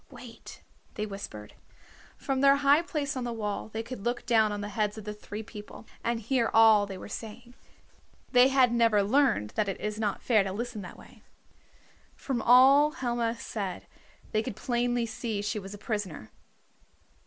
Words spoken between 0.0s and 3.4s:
"Wait," they whispered. From their high place on the